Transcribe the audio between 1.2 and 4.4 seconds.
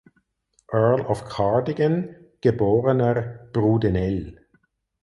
Cardigan (geborener "Brudenell").